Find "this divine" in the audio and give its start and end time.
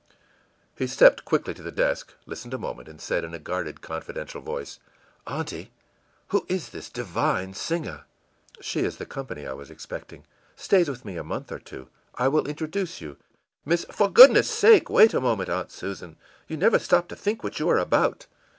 6.69-7.53